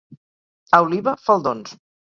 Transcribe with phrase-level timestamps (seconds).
[0.79, 1.79] A Oliva, faldons.